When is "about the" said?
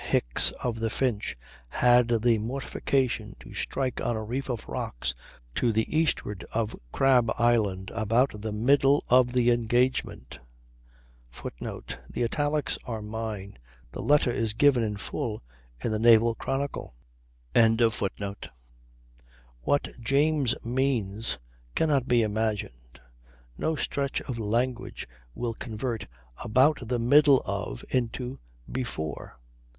7.93-8.51, 26.43-26.97